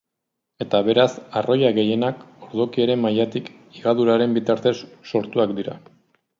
Eta 0.63 0.79
beraz 0.87 1.09
arroila 1.41 1.69
gehienak 1.75 2.25
ordokiaren 2.49 3.03
mailatik 3.03 3.53
higaduraren 3.77 4.37
bitartez 4.41 4.77
sortuak 5.15 5.59
dira. 5.63 5.81